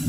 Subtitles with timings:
[0.00, 0.06] Hi,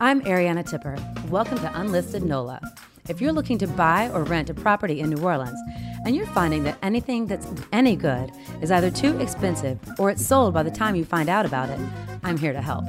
[0.00, 0.96] I'm Ariana Tipper.
[1.28, 2.60] Welcome to Unlisted NOLA.
[3.08, 5.58] If you're looking to buy or rent a property in New Orleans
[6.06, 8.30] and you're finding that anything that's any good
[8.60, 11.80] is either too expensive or it's sold by the time you find out about it,
[12.22, 12.84] I'm here to help.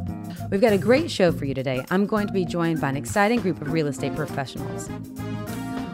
[0.51, 1.83] We've got a great show for you today.
[1.89, 4.87] I'm going to be joined by an exciting group of real estate professionals.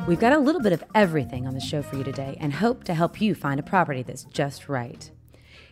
[0.09, 2.83] We've got a little bit of everything on the show for you today and hope
[2.85, 5.11] to help you find a property that's just right.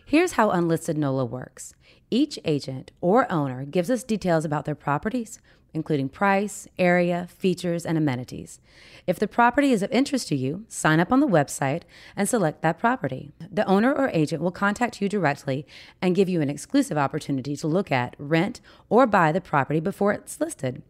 [0.06, 1.74] Here's how Unlisted NOLA works
[2.08, 5.40] each agent or owner gives us details about their properties,
[5.74, 8.60] including price, area, features, and amenities.
[9.08, 11.82] If the property is of interest to you, sign up on the website
[12.14, 13.32] and select that property.
[13.50, 15.66] The owner or agent will contact you directly
[16.00, 20.12] and give you an exclusive opportunity to look at, rent, or buy the property before
[20.12, 20.84] it's listed.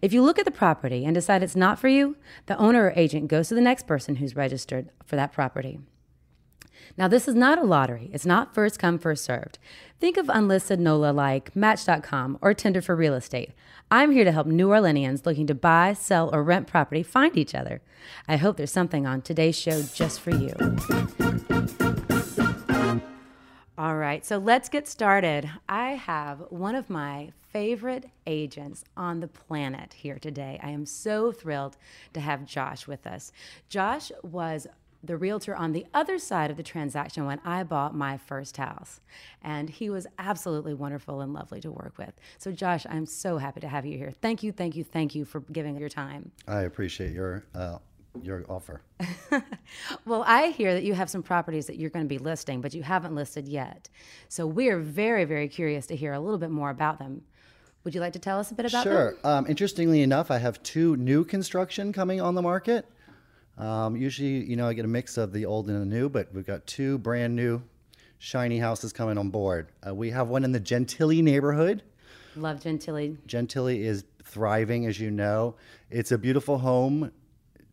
[0.00, 2.92] If you look at the property and decide it's not for you, the owner or
[2.96, 5.80] agent goes to the next person who's registered for that property.
[6.96, 8.10] Now, this is not a lottery.
[8.12, 9.58] It's not first come, first served.
[10.00, 13.52] Think of unlisted NOLA like Match.com or Tinder for real estate.
[13.90, 17.54] I'm here to help New Orleanians looking to buy, sell, or rent property find each
[17.54, 17.80] other.
[18.26, 21.87] I hope there's something on today's show just for you.
[24.08, 25.50] Right, so let's get started.
[25.68, 30.58] I have one of my favorite agents on the planet here today.
[30.62, 31.76] I am so thrilled
[32.14, 33.32] to have Josh with us.
[33.68, 34.66] Josh was
[35.04, 39.02] the realtor on the other side of the transaction when I bought my first house.
[39.42, 42.14] And he was absolutely wonderful and lovely to work with.
[42.38, 44.14] So, Josh, I'm so happy to have you here.
[44.22, 46.32] Thank you, thank you, thank you for giving your time.
[46.46, 47.76] I appreciate your uh,
[48.22, 48.82] your offer.
[50.06, 52.74] well, I hear that you have some properties that you're going to be listing, but
[52.74, 53.88] you haven't listed yet.
[54.28, 57.22] So, we're very, very curious to hear a little bit more about them.
[57.84, 59.12] Would you like to tell us a bit about sure.
[59.12, 59.18] them?
[59.22, 59.30] Sure.
[59.30, 62.86] Um, interestingly enough, I have two new construction coming on the market.
[63.56, 66.32] Um, usually, you know, I get a mix of the old and the new, but
[66.32, 67.62] we've got two brand new
[68.18, 69.68] shiny houses coming on board.
[69.86, 71.82] Uh, we have one in the Gentilly neighborhood.
[72.36, 73.16] Love Gentilly.
[73.26, 75.56] Gentilly is thriving, as you know.
[75.90, 77.10] It's a beautiful home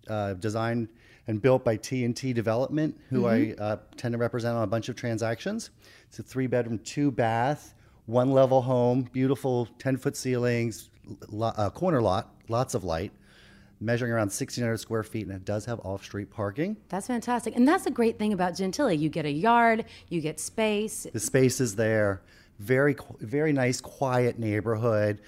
[0.10, 0.88] uh, designed
[1.28, 3.62] and built by T&T Development, who mm-hmm.
[3.62, 5.72] I uh, tend to represent on a bunch of transactions.
[6.08, 7.74] It's a three bedroom, two bath,
[8.06, 10.90] one level home, beautiful 10 foot ceilings,
[11.30, 13.12] lo- uh, corner lot, lots of light
[13.80, 16.78] measuring around 1,600 square feet, and it does have off street parking.
[16.90, 17.56] That's fantastic.
[17.56, 18.98] And that's the great thing about Gentilly.
[18.98, 21.08] You get a yard, you get space.
[21.12, 22.22] The space is there.
[22.60, 25.22] Very, very nice, quiet neighborhood,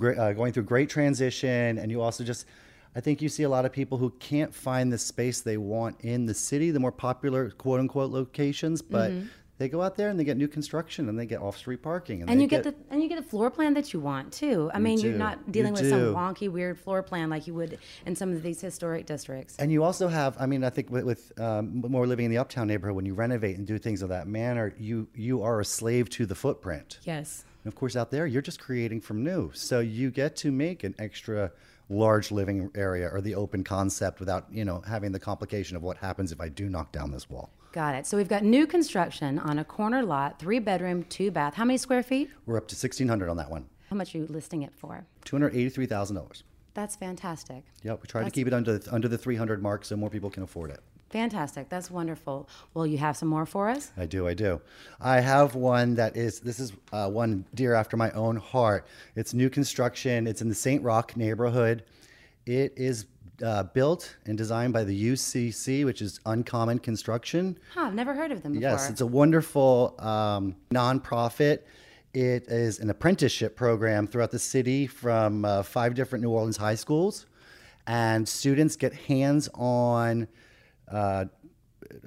[0.00, 1.78] uh, going through great transition.
[1.78, 2.46] And you also just,
[2.94, 6.00] I think you see a lot of people who can't find the space they want
[6.00, 9.28] in the city, the more popular quote unquote locations, but mm-hmm.
[9.56, 12.28] they go out there and they get new construction and they get off-street parking and,
[12.28, 14.70] and you get, get, the and you get the floor plan that you want too.
[14.74, 15.08] I mean do.
[15.08, 15.90] you're not dealing you with do.
[15.90, 19.56] some wonky weird floor plan like you would in some of these historic districts.
[19.58, 22.38] And you also have i mean i think with, with um, more living in the
[22.38, 25.64] uptown neighborhood when you renovate and do things of that manner you you are a
[25.64, 26.98] slave to the footprint.
[27.04, 30.50] Yes and of course out there you're just creating from new so you get to
[30.50, 31.50] make an extra
[31.88, 35.96] large living area or the open concept without you know having the complication of what
[35.96, 38.06] happens if i do knock down this wall Got it.
[38.06, 41.54] So we've got new construction on a corner lot, three bedroom, two bath.
[41.54, 42.30] How many square feet?
[42.44, 43.66] We're up to 1600 on that one.
[43.88, 45.06] How much are you listing it for?
[45.24, 46.42] $283,000.
[46.74, 47.64] That's fantastic.
[47.82, 48.32] Yep, we try That's...
[48.32, 50.80] to keep it under under the 300 mark so more people can afford it.
[51.12, 51.68] Fantastic.
[51.68, 52.48] That's wonderful.
[52.74, 53.92] Will you have some more for us?
[53.96, 54.26] I do.
[54.26, 54.60] I do.
[55.00, 58.86] I have one that is, this is uh, one dear after my own heart.
[59.14, 60.26] It's new construction.
[60.26, 60.82] It's in the St.
[60.82, 61.84] Roch neighborhood.
[62.46, 63.06] It is
[63.44, 67.58] uh, built and designed by the UCC, which is Uncommon Construction.
[67.74, 68.70] Huh, I've never heard of them before.
[68.70, 71.60] Yes, it's a wonderful um, nonprofit.
[72.14, 76.74] It is an apprenticeship program throughout the city from uh, five different New Orleans high
[76.74, 77.26] schools.
[77.86, 80.28] And students get hands on
[80.92, 81.24] uh,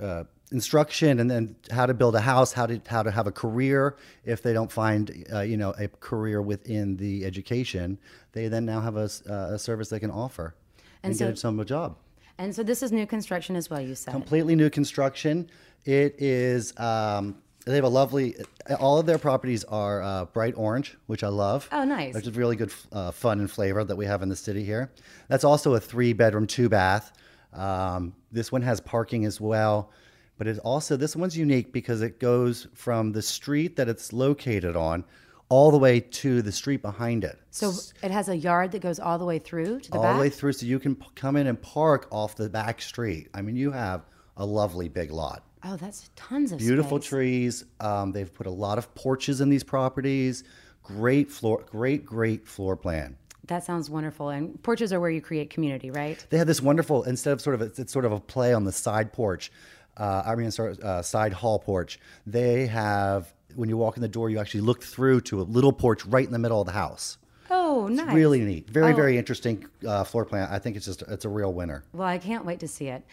[0.02, 3.32] uh, instruction and then how to build a house, how to, how to have a
[3.32, 3.98] career.
[4.24, 7.98] If they don't find uh, you know, a career within the education,
[8.32, 10.56] they then now have a, uh, a service they can offer
[11.04, 11.98] and, and so, get some a job.
[12.38, 13.82] And so this is new construction as well.
[13.82, 15.50] You said completely new construction.
[15.86, 16.78] It is.
[16.78, 18.36] Um, they have a lovely.
[18.80, 21.68] All of their properties are uh, bright orange, which I love.
[21.72, 22.14] Oh, nice!
[22.14, 24.92] Which is really good uh, fun and flavor that we have in the city here.
[25.30, 27.12] That's also a three-bedroom, two-bath.
[27.56, 29.92] Um, this one has parking as well,
[30.38, 34.76] but it also this one's unique because it goes from the street that it's located
[34.76, 35.06] on
[35.50, 37.40] all the way to the street behind it.
[37.52, 37.72] So
[38.04, 40.16] it has a yard that goes all the way through to the all back?
[40.16, 43.30] the way through, so you can p- come in and park off the back street.
[43.34, 44.06] I mean, you have
[44.38, 45.44] a lovely big lot.
[45.64, 47.10] Oh, that's tons of beautiful space.
[47.10, 47.66] trees.
[47.80, 50.44] Um, they've put a lot of porches in these properties.
[50.84, 53.18] Great floor, great, great floor plan.
[53.48, 54.30] That sounds wonderful.
[54.30, 56.24] And porches are where you create community, right?
[56.30, 58.64] They have this wonderful instead of sort of a, it's sort of a play on
[58.64, 59.52] the side porch.
[59.98, 62.00] Uh, I mean, sorry, uh, side hall porch.
[62.26, 65.72] They have when you walk in the door, you actually look through to a little
[65.72, 67.18] porch right in the middle of the house.
[67.50, 68.14] Oh, nice.
[68.14, 68.70] Really neat.
[68.70, 68.96] Very, Oh.
[68.96, 70.48] very interesting uh, floor plan.
[70.52, 71.84] I think it's just it's a real winner.
[71.94, 73.04] Well, I can't wait to see it.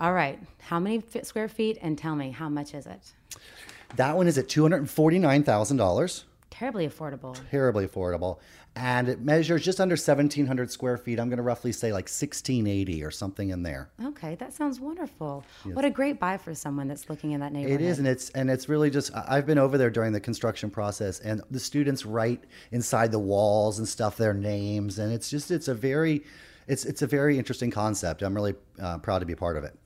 [0.00, 0.38] All right.
[0.60, 1.76] How many square feet?
[1.82, 3.12] And tell me, how much is it?
[3.96, 6.24] That one is at two hundred forty nine thousand dollars.
[6.50, 7.36] Terribly affordable.
[7.50, 8.38] Terribly affordable,
[8.80, 11.20] and it measures just under seventeen hundred square feet.
[11.20, 13.90] I'm going to roughly say like sixteen eighty or something in there.
[14.02, 15.44] Okay, that sounds wonderful.
[15.64, 17.82] What a great buy for someone that's looking in that neighborhood.
[17.82, 19.10] is, and it's and it's really just.
[19.14, 23.78] I've been over there during the construction process, and the students write inside the walls
[23.78, 26.24] and stuff their names, and it's just it's a very,
[26.66, 28.22] it's it's a very interesting concept.
[28.22, 29.76] I'm really uh, proud to be a part of it.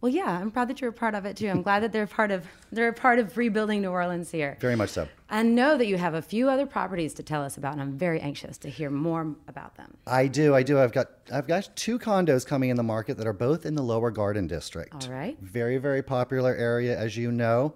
[0.00, 1.48] Well, yeah, I'm proud that you're a part of it too.
[1.48, 4.58] I'm glad that they're part of they're a part of rebuilding New Orleans here.
[4.60, 5.08] Very much so.
[5.30, 7.96] I know that you have a few other properties to tell us about, and I'm
[7.96, 9.96] very anxious to hear more about them.
[10.06, 10.78] I do, I do.
[10.78, 13.82] I've got I've got two condos coming in the market that are both in the
[13.82, 15.06] Lower Garden District.
[15.06, 15.38] All right.
[15.40, 17.74] Very very popular area, as you know.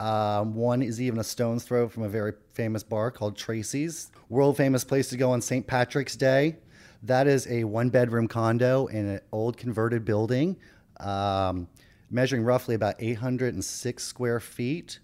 [0.00, 4.56] Um, one is even a stone's throw from a very famous bar called Tracy's, world
[4.56, 5.66] famous place to go on St.
[5.66, 6.56] Patrick's Day.
[7.02, 10.56] That is a one bedroom condo in an old converted building,
[11.00, 11.68] um,
[12.10, 14.98] measuring roughly about 806 square feet.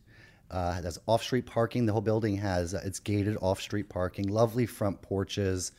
[0.51, 1.87] Uh, it has off street parking.
[1.87, 5.73] The whole building has uh, it's gated off street parking, lovely front porches.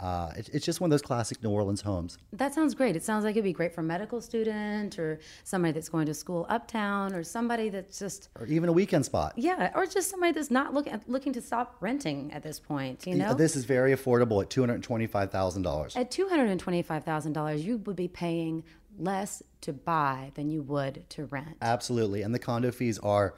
[0.00, 2.18] Uh, it, it's just one of those classic New Orleans homes.
[2.32, 2.96] That sounds great.
[2.96, 6.14] It sounds like it'd be great for a medical student or somebody that's going to
[6.14, 9.32] school uptown or somebody that's just Or even a weekend spot.
[9.36, 13.06] yeah, or just somebody that's not looking looking to stop renting at this point.
[13.06, 15.96] You know, This is very affordable at $225,000.
[15.96, 18.64] at two hundred and twenty-five thousand dollars, you would be paying
[18.98, 21.56] less to buy than you would to rent.
[21.60, 22.22] Absolutely.
[22.22, 23.34] And the condo fees are,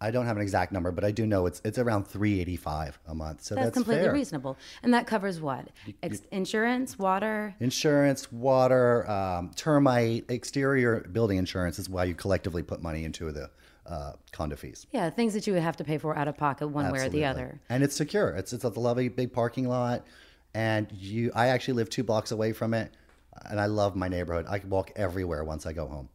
[0.00, 3.14] I don't have an exact number, but I do know it's it's around 385 a
[3.14, 3.42] month.
[3.42, 4.12] So That's, that's, completely fair.
[4.12, 5.68] reasonable, and that covers what?
[6.02, 7.54] Ex- insurance, water.
[7.60, 13.50] Insurance, water, um, termite, exterior building insurance is why you collectively put money into the
[13.86, 14.86] uh, condo fees.
[14.90, 17.08] Yeah, things that you would have to pay for out of pocket, one way or
[17.08, 17.60] the other.
[17.68, 18.30] And it's secure.
[18.30, 20.04] It's it's a lovely big parking lot,
[20.54, 21.30] and you.
[21.34, 22.92] I actually live two blocks away from it,
[23.44, 24.46] and I love my neighborhood.
[24.48, 26.08] I can walk everywhere once I go home.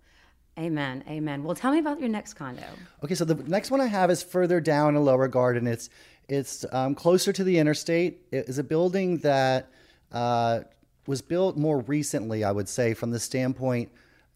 [0.60, 1.44] Amen, amen.
[1.44, 2.64] Well, tell me about your next condo.
[3.04, 5.66] Okay, so the next one I have is further down in Lower Garden.
[5.68, 5.90] It's
[6.28, 8.22] it's um, closer to the interstate.
[8.32, 9.70] It is a building that
[10.12, 10.62] uh,
[11.08, 13.92] was built more recently, I would say, from the standpoint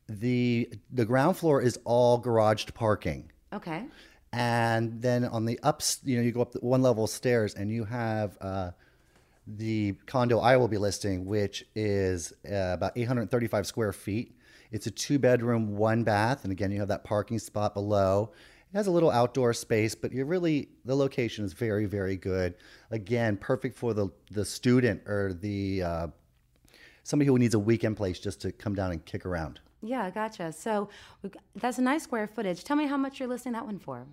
[0.08, 3.86] the the ground floor is all garaged parking, Okay.
[4.32, 7.72] and then on the ups, you know, you go up the one level stairs, and
[7.72, 8.72] you have uh,
[9.48, 14.36] the condo I will be listing, which is uh, about 835 square feet.
[14.72, 18.32] It's a two bedroom, one bath, and again, you have that parking spot below.
[18.74, 22.56] It has a little outdoor space, but you're really the location is very, very good.
[22.92, 26.08] Again, perfect for the the student or the uh,
[27.04, 29.60] somebody who needs a weekend place just to come down and kick around.
[29.82, 30.52] Yeah, gotcha.
[30.52, 30.90] So
[31.56, 32.64] that's a nice square footage.
[32.64, 34.08] Tell me how much you're listing that one for.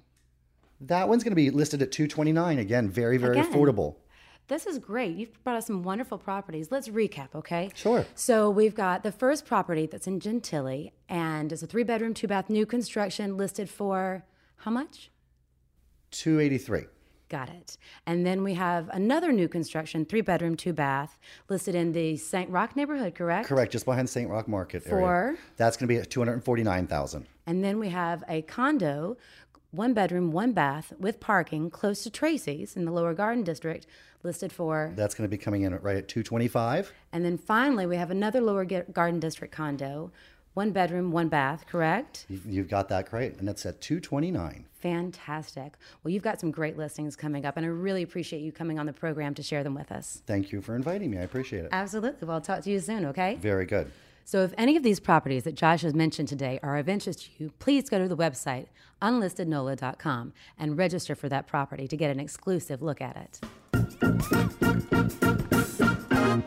[0.82, 2.58] That one's going to be listed at 229.
[2.58, 3.52] Again, very, very Again.
[3.52, 3.96] affordable.
[4.52, 5.16] This is great.
[5.16, 6.70] You've brought us some wonderful properties.
[6.70, 7.70] Let's recap, okay?
[7.74, 8.04] Sure.
[8.14, 12.26] So we've got the first property that's in Gentilly, and it's a three bedroom, two
[12.26, 14.26] bath, new construction listed for
[14.56, 15.10] how much?
[16.10, 16.84] 283.
[17.30, 17.78] Got it.
[18.06, 21.18] And then we have another new construction, three bedroom, two bath,
[21.48, 22.50] listed in the St.
[22.50, 23.48] Roch neighborhood, correct?
[23.48, 24.28] Correct, just behind St.
[24.28, 25.02] Roch Market area.
[25.02, 25.38] For?
[25.56, 27.26] That's going to be at 249,000.
[27.46, 29.16] And then we have a condo,
[29.72, 33.86] one bedroom, one bath with parking close to Tracy's in the Lower Garden District,
[34.22, 34.92] listed for.
[34.94, 36.92] That's going to be coming in right at 225.
[37.12, 40.12] And then finally, we have another Lower Garden District condo,
[40.52, 42.26] one bedroom, one bath, correct?
[42.28, 44.66] You- You've got that great, and that's at 229.
[44.74, 45.74] Fantastic.
[46.04, 48.84] Well, you've got some great listings coming up, and I really appreciate you coming on
[48.84, 50.20] the program to share them with us.
[50.26, 51.16] Thank you for inviting me.
[51.16, 51.70] I appreciate it.
[51.72, 52.26] Absolutely.
[52.28, 53.36] Well, I'll talk to you soon, okay?
[53.36, 53.90] Very good.
[54.24, 57.30] So, if any of these properties that Josh has mentioned today are of interest to
[57.38, 58.66] you, please go to the website
[59.00, 63.40] unlistednola.com and register for that property to get an exclusive look at it.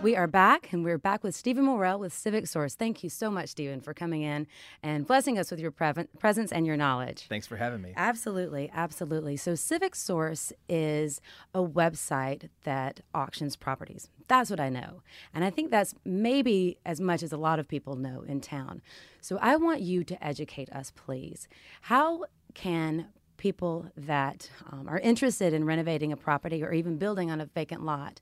[0.05, 2.75] We are back, and we're back with Stephen Morrell with Civic Source.
[2.75, 4.45] Thank you so much, Stephen, for coming in
[4.83, 7.25] and blessing us with your preven- presence and your knowledge.
[7.27, 7.91] Thanks for having me.
[7.95, 9.35] Absolutely, absolutely.
[9.35, 11.21] So, Civic Source is
[11.55, 14.07] a website that auctions properties.
[14.27, 15.01] That's what I know.
[15.33, 18.83] And I think that's maybe as much as a lot of people know in town.
[19.21, 21.47] So, I want you to educate us, please.
[21.81, 23.07] How can
[23.37, 27.83] people that um, are interested in renovating a property or even building on a vacant
[27.83, 28.21] lot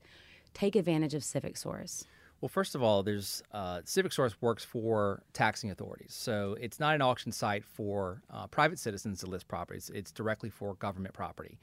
[0.54, 2.06] take advantage of Civic Source?
[2.42, 6.94] Well, first of all, there's uh, Civic Source works for taxing authorities, so it's not
[6.94, 9.90] an auction site for uh, private citizens to list properties.
[9.94, 11.58] It's directly for government property.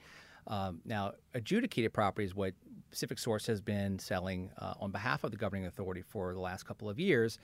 [0.46, 2.54] Um, now, adjudicated property is what
[2.92, 6.64] Civic Source has been selling uh, on behalf of the governing authority for the last
[6.64, 7.38] couple of years.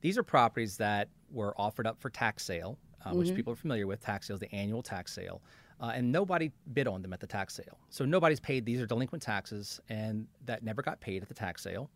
[0.00, 3.86] These are properties that were offered up for tax sale, uh, which people are familiar
[3.86, 4.00] with.
[4.00, 5.42] Tax sales, the annual tax sale.
[5.80, 7.78] Uh, and nobody bid on them at the tax sale.
[7.88, 8.66] So nobody's paid.
[8.66, 11.88] These are delinquent taxes, and that never got paid at the tax sale,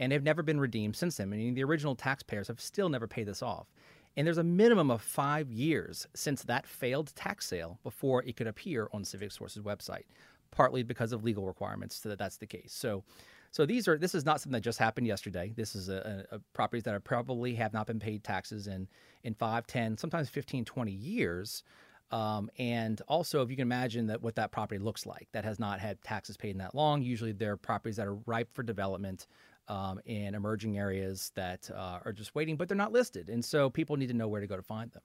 [0.00, 1.30] and they've never been redeemed since then.
[1.30, 3.68] Meaning the original taxpayers have still never paid this off.
[4.16, 8.48] And there's a minimum of five years since that failed tax sale before it could
[8.48, 10.04] appear on Civic Source's website,
[10.50, 12.72] partly because of legal requirements so that that's the case.
[12.74, 13.04] So,
[13.52, 15.52] so these are this is not something that just happened yesterday.
[15.54, 18.88] This is a, a, a properties that are probably have not been paid taxes in
[19.22, 21.62] in 5, 10, sometimes 15, 20 years.
[22.10, 25.60] Um, and also, if you can imagine that what that property looks like, that has
[25.60, 27.02] not had taxes paid in that long.
[27.02, 29.26] Usually, they're properties that are ripe for development
[29.68, 33.70] um, in emerging areas that uh, are just waiting, but they're not listed, and so
[33.70, 35.02] people need to know where to go to find them.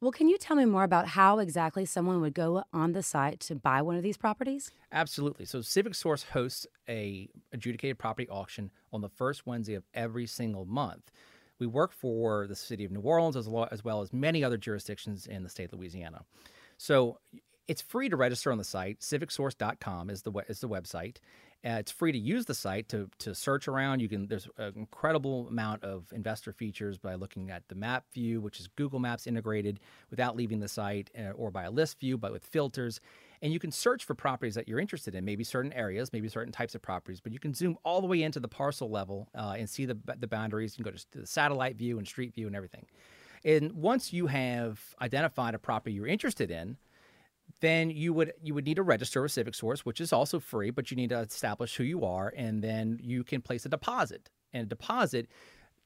[0.00, 3.40] Well, can you tell me more about how exactly someone would go on the site
[3.40, 4.70] to buy one of these properties?
[4.92, 5.44] Absolutely.
[5.46, 10.64] So Civic Source hosts a adjudicated property auction on the first Wednesday of every single
[10.64, 11.10] month.
[11.64, 14.58] We work for the city of New Orleans as, lo- as well as many other
[14.58, 16.20] jurisdictions in the state of Louisiana.
[16.76, 17.18] So
[17.66, 19.00] it's free to register on the site.
[19.00, 21.16] CivicSource.com is the we- is the website.
[21.64, 24.00] Uh, it's free to use the site to to search around.
[24.00, 28.42] You can there's an incredible amount of investor features by looking at the map view,
[28.42, 29.80] which is Google Maps integrated
[30.10, 33.00] without leaving the site, uh, or by a list view, but with filters.
[33.42, 36.52] And you can search for properties that you're interested in, maybe certain areas, maybe certain
[36.52, 37.20] types of properties.
[37.20, 39.98] But you can zoom all the way into the parcel level uh, and see the
[40.18, 40.78] the boundaries.
[40.78, 42.86] You can go to the satellite view and street view and everything.
[43.44, 46.78] And once you have identified a property you're interested in,
[47.60, 50.70] then you would you would need to register with Civic Source, which is also free,
[50.70, 54.30] but you need to establish who you are, and then you can place a deposit.
[54.52, 55.28] And a deposit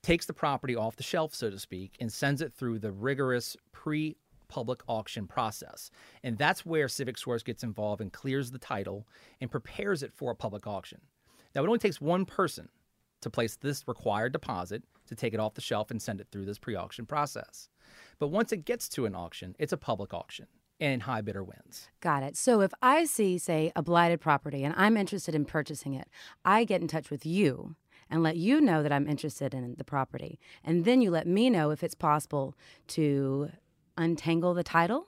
[0.03, 3.57] takes the property off the shelf, so to speak, and sends it through the rigorous
[3.73, 4.17] pre
[4.49, 5.91] public auction process.
[6.23, 9.07] And that's where Civic Source gets involved and clears the title
[9.41, 11.01] and prepares it for a public auction.
[11.55, 12.69] Now, it only takes one person
[13.21, 16.45] to place this required deposit to take it off the shelf and send it through
[16.45, 17.69] this pre auction process.
[18.19, 20.47] But once it gets to an auction, it's a public auction
[20.81, 21.89] and high bidder wins.
[22.01, 22.37] Got it.
[22.37, 26.09] So if I see, say, a blighted property and I'm interested in purchasing it,
[26.45, 27.75] I get in touch with you
[28.11, 30.39] and let you know that I'm interested in the property.
[30.65, 32.55] And then you let me know if it's possible
[32.89, 33.51] to
[33.99, 35.07] untangle the title.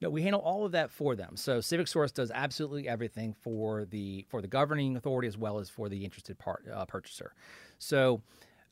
[0.00, 1.36] No, we handle all of that for them.
[1.36, 5.70] So Civic Source does absolutely everything for the for the governing authority as well as
[5.70, 7.32] for the interested part, uh, purchaser.
[7.78, 8.20] So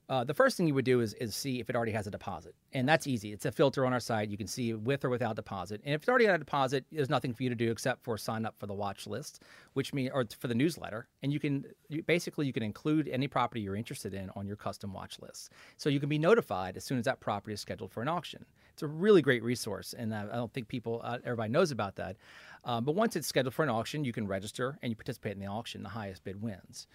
[0.09, 2.11] uh, the first thing you would do is, is see if it already has a
[2.11, 2.55] deposit.
[2.73, 3.33] And that's easy.
[3.33, 4.29] It's a filter on our site.
[4.29, 5.81] You can see with or without deposit.
[5.85, 8.19] And if it's already got a deposit, there's nothing for you to do except for
[8.19, 9.43] sign up for the watch list,
[9.73, 11.09] which means, or for the newsletter.
[11.23, 11.65] And you can
[12.07, 15.51] basically you can include any property you're interested in on your custom watch list.
[15.79, 18.45] So you can be notified as soon as that property is scheduled for an auction.
[18.75, 22.17] It's a really great resource, and I don't think people uh, everybody knows about that.
[22.65, 25.39] Um, but once it's scheduled for an auction, you can register and you participate in
[25.39, 25.83] the auction.
[25.83, 26.89] The highest bid wins.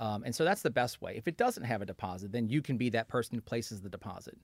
[0.00, 1.14] Um, and so that's the best way.
[1.16, 3.90] If it doesn't have a deposit, then you can be that person who places the
[3.90, 4.36] deposit.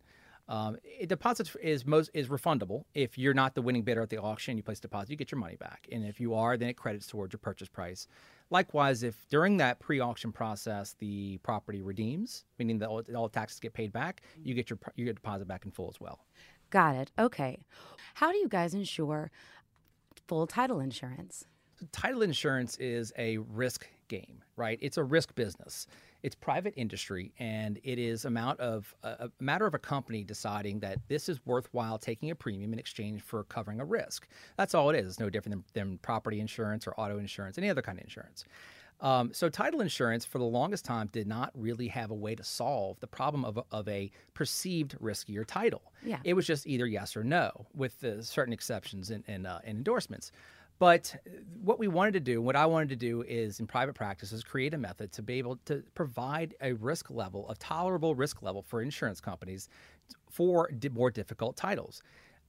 [0.48, 2.84] Um, a deposit is most is refundable.
[2.94, 5.32] If you're not the winning bidder at the auction, you place a deposit, you get
[5.32, 5.88] your money back.
[5.90, 8.06] And if you are, then it credits towards your purchase price.
[8.50, 13.72] Likewise, if during that pre-auction process the property redeems, meaning that all, all taxes get
[13.72, 16.20] paid back, you get your you get deposit back in full as well.
[16.70, 17.10] Got it.
[17.18, 17.64] Okay.
[18.14, 19.32] How do you guys ensure
[20.28, 21.44] full title insurance?
[21.80, 24.78] So title insurance is a risk game, right?
[24.80, 25.86] It's a risk business.
[26.22, 30.80] It's private industry, and it is amount of a, a matter of a company deciding
[30.80, 34.26] that this is worthwhile taking a premium in exchange for covering a risk.
[34.56, 35.06] That's all it is.
[35.06, 38.44] It's no different than, than property insurance or auto insurance, any other kind of insurance.
[39.00, 42.42] Um, so title insurance, for the longest time, did not really have a way to
[42.42, 45.92] solve the problem of a, of a perceived riskier title.
[46.02, 46.18] Yeah.
[46.24, 49.76] It was just either yes or no, with uh, certain exceptions and, and, uh, and
[49.76, 50.32] endorsements.
[50.78, 51.16] But
[51.62, 54.44] what we wanted to do, what I wanted to do is in private practice is
[54.44, 58.62] create a method to be able to provide a risk level, a tolerable risk level
[58.62, 59.68] for insurance companies
[60.30, 62.02] for more difficult titles.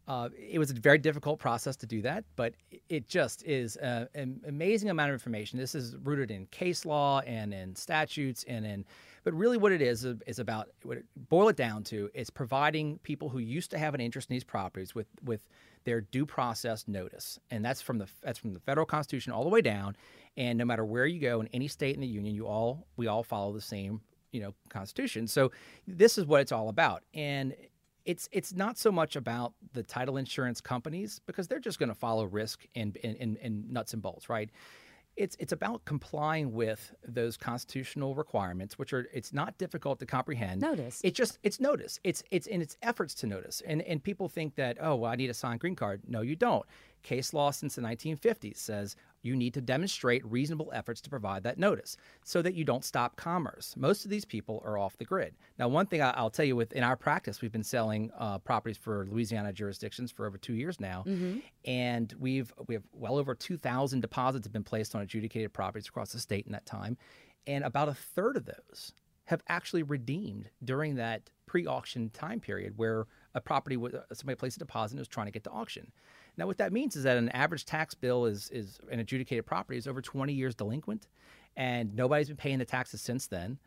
[0.07, 2.53] Uh, it was a very difficult process to do that, but
[2.87, 5.59] it just is a, an amazing amount of information.
[5.59, 8.85] This is rooted in case law and in statutes and in,
[9.25, 12.99] but really what it is is about what it, boil it down to is providing
[12.99, 15.49] people who used to have an interest in these properties with with
[15.83, 19.49] their due process notice, and that's from the that's from the federal constitution all the
[19.49, 19.97] way down.
[20.37, 23.07] And no matter where you go in any state in the union, you all we
[23.07, 23.99] all follow the same
[24.31, 25.27] you know constitution.
[25.27, 25.51] So
[25.85, 27.53] this is what it's all about, and
[28.07, 31.95] it's it's not so much about the title insurance companies because they're just going to
[31.95, 34.49] follow risk and, and, nuts and bolts, right?
[35.17, 40.61] It's it's about complying with those constitutional requirements, which are it's not difficult to comprehend.
[40.61, 41.01] Notice.
[41.03, 41.99] It just it's notice.
[42.03, 43.61] It's it's in its efforts to notice.
[43.65, 46.03] And and people think that oh well I need a signed green card.
[46.07, 46.65] No, you don't.
[47.03, 51.57] Case law since the 1950s says you need to demonstrate reasonable efforts to provide that
[51.57, 53.75] notice so that you don't stop commerce.
[53.77, 55.35] Most of these people are off the grid.
[55.57, 58.39] Now, one thing I, will tell you with in our practice, we've been selling uh,
[58.39, 61.39] properties for Louisiana jurisdictions for over two years now, mm-hmm.
[61.65, 66.11] and we've we have well over 2,000 deposits have been placed on adjudicated properties across
[66.11, 66.97] the state in that time,
[67.45, 68.93] and about a third of those
[69.25, 73.75] have actually redeemed during that pre-auction time period where a property
[74.13, 75.91] somebody placed a deposit and was trying to get to auction.
[76.37, 79.77] Now, what that means is that an average tax bill is is an adjudicated property
[79.77, 81.07] is over 20 years delinquent,
[81.55, 83.57] and nobody's been paying the taxes since then.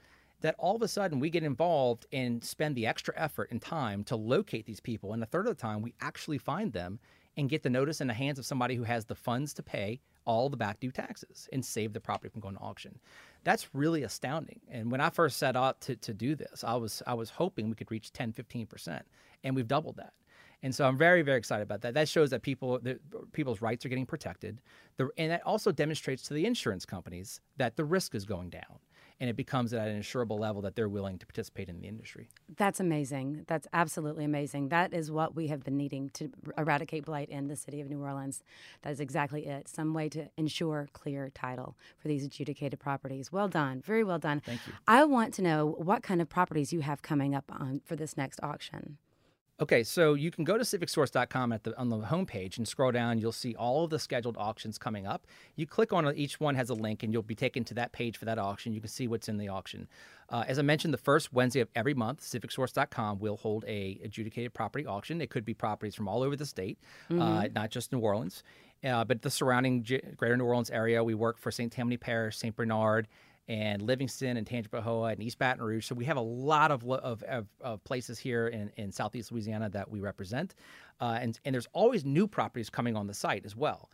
[0.41, 4.05] That all of a sudden we get involved and spend the extra effort and time
[4.05, 6.99] to locate these people, and a third of the time we actually find them
[7.37, 10.01] and get the notice in the hands of somebody who has the funds to pay
[10.25, 12.99] all the back due taxes and save the property from going to auction.
[13.45, 14.61] That's really astounding.
[14.71, 17.69] And when I first set out to, to do this, I was I was hoping
[17.69, 19.03] we could reach 10, 15%.
[19.43, 20.13] And we've doubled that.
[20.63, 21.95] And so I'm very, very excited about that.
[21.95, 23.01] That shows that people, that
[23.33, 24.61] people's rights are getting protected,
[24.99, 28.79] the, and that also demonstrates to the insurance companies that the risk is going down,
[29.21, 32.29] and it becomes at an insurable level that they're willing to participate in the industry.
[32.57, 33.45] That's amazing.
[33.47, 34.69] That's absolutely amazing.
[34.69, 38.03] That is what we have been needing to eradicate blight in the city of New
[38.03, 38.43] Orleans.
[38.83, 39.67] That is exactly it.
[39.67, 43.33] Some way to ensure clear title for these adjudicated properties.
[43.33, 43.81] Well done.
[43.81, 44.43] Very well done.
[44.45, 44.75] Thank you.
[44.87, 48.15] I want to know what kind of properties you have coming up on for this
[48.17, 48.99] next auction.
[49.61, 53.19] Okay, so you can go to civicsource.com at the on the homepage and scroll down.
[53.19, 55.27] You'll see all of the scheduled auctions coming up.
[55.55, 57.93] You click on it, each one has a link, and you'll be taken to that
[57.93, 58.73] page for that auction.
[58.73, 59.87] You can see what's in the auction.
[60.31, 64.55] Uh, as I mentioned, the first Wednesday of every month, civicsource.com will hold a adjudicated
[64.55, 65.21] property auction.
[65.21, 66.79] It could be properties from all over the state,
[67.11, 67.23] uh, mm-hmm.
[67.23, 68.43] uh, not just New Orleans,
[68.83, 71.05] uh, but the surrounding G- Greater New Orleans area.
[71.05, 71.71] We work for St.
[71.71, 72.57] Tammany Parish, St.
[72.57, 73.09] Bernard
[73.49, 75.87] and Livingston and Tangipahoa and East Baton Rouge.
[75.87, 79.69] So we have a lot of, of, of, of places here in, in Southeast Louisiana
[79.71, 80.55] that we represent.
[81.01, 83.91] Uh, and, and there's always new properties coming on the site as well.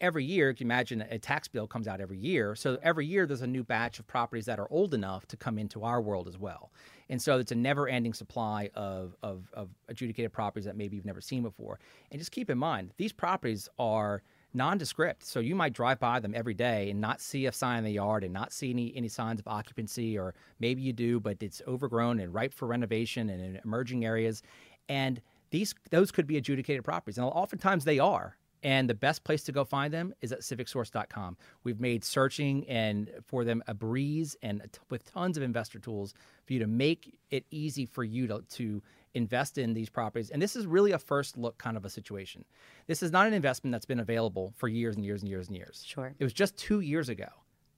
[0.00, 2.54] Every year, you imagine a tax bill comes out every year.
[2.54, 5.58] So every year there's a new batch of properties that are old enough to come
[5.58, 6.72] into our world as well.
[7.10, 11.04] And so it's a never ending supply of, of, of adjudicated properties that maybe you've
[11.04, 11.78] never seen before.
[12.10, 14.22] And just keep in mind, these properties are–
[14.54, 15.24] nondescript.
[15.24, 17.92] So you might drive by them every day and not see a sign in the
[17.92, 21.60] yard and not see any, any signs of occupancy, or maybe you do, but it's
[21.66, 24.42] overgrown and ripe for renovation and in emerging areas.
[24.88, 28.36] And these those could be adjudicated properties, and oftentimes they are.
[28.64, 31.36] And the best place to go find them is at civicsource.com.
[31.64, 36.14] We've made searching and for them a breeze and with tons of investor tools
[36.46, 40.30] for you to make it easy for you to, to invest in these properties.
[40.30, 42.46] And this is really a first look kind of a situation.
[42.86, 45.56] This is not an investment that's been available for years and years and years and
[45.56, 45.84] years.
[45.86, 46.14] Sure.
[46.18, 47.28] It was just two years ago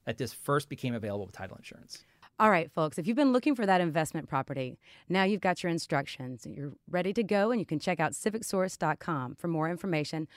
[0.05, 2.05] that this first became available with title insurance.
[2.39, 4.77] All right, folks, if you've been looking for that investment property,
[5.09, 6.45] now you've got your instructions.
[6.47, 10.27] You're ready to go, and you can check out civicsource.com for more information.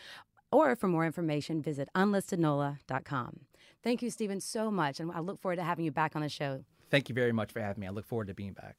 [0.53, 3.41] Or for more information, visit unlistednola.com.
[3.83, 6.29] Thank you, Stephen, so much, and I look forward to having you back on the
[6.29, 6.65] show.
[6.91, 7.87] Thank you very much for having me.
[7.87, 8.77] I look forward to being back.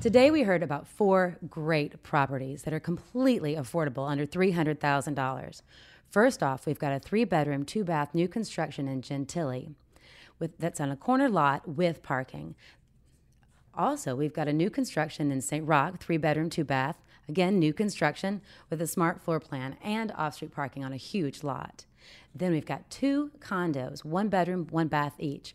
[0.00, 5.62] Today, we heard about four great properties that are completely affordable under $300,000.
[6.10, 9.74] First off, we've got a three bedroom, two bath new construction in Gentilly
[10.38, 12.54] with, that's on a corner lot with parking.
[13.74, 15.66] Also, we've got a new construction in St.
[15.66, 17.02] Roch, three bedroom, two bath.
[17.28, 21.42] Again, new construction with a smart floor plan and off street parking on a huge
[21.42, 21.84] lot.
[22.34, 25.54] Then we've got two condos, one bedroom, one bath each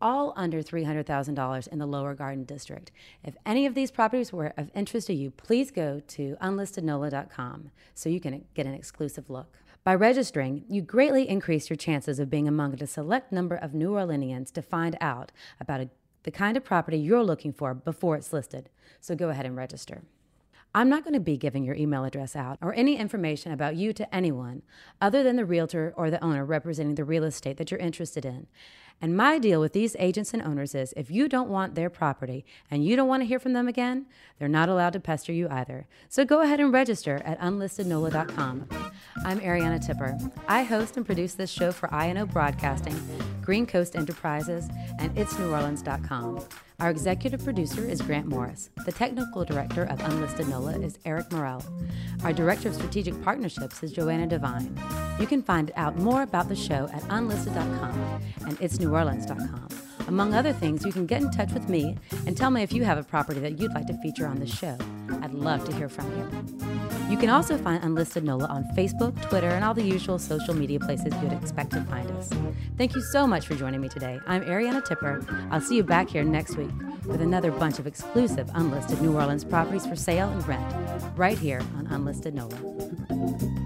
[0.00, 2.90] all under $300,000 in the Lower Garden District.
[3.24, 8.08] If any of these properties were of interest to you, please go to unlistednola.com so
[8.08, 9.58] you can get an exclusive look.
[9.84, 13.90] By registering, you greatly increase your chances of being among a select number of New
[13.90, 15.88] Orleanians to find out about a,
[16.24, 18.68] the kind of property you're looking for before it's listed.
[19.00, 20.02] So go ahead and register.
[20.76, 23.94] I'm not going to be giving your email address out or any information about you
[23.94, 24.60] to anyone
[25.00, 28.46] other than the realtor or the owner representing the real estate that you're interested in.
[29.00, 32.44] And my deal with these agents and owners is if you don't want their property
[32.70, 34.04] and you don't want to hear from them again,
[34.38, 35.86] they're not allowed to pester you either.
[36.10, 38.68] So go ahead and register at unlistednola.com.
[39.24, 40.18] I'm Ariana Tipper.
[40.46, 43.00] I host and produce this show for INO Broadcasting,
[43.40, 46.46] Green Coast Enterprises, and itsneworleans.com.
[46.78, 48.68] Our executive producer is Grant Morris.
[48.84, 51.64] The technical director of Unlisted NOLA is Eric Morrell.
[52.22, 54.78] Our director of strategic partnerships is Joanna Devine.
[55.18, 59.68] You can find out more about the show at unlisted.com and itsneworleans.com.
[60.06, 62.84] Among other things, you can get in touch with me and tell me if you
[62.84, 64.76] have a property that you'd like to feature on the show.
[65.22, 66.95] I'd love to hear from you.
[67.08, 70.80] You can also find Unlisted NOLA on Facebook, Twitter, and all the usual social media
[70.80, 72.30] places you'd expect to find us.
[72.76, 74.18] Thank you so much for joining me today.
[74.26, 75.24] I'm Ariana Tipper.
[75.52, 76.70] I'll see you back here next week
[77.04, 80.64] with another bunch of exclusive unlisted New Orleans properties for sale and rent,
[81.16, 83.65] right here on Unlisted NOLA.